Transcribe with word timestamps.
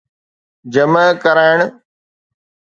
جمع 0.73 1.05
ڪرائڻ 1.23 1.59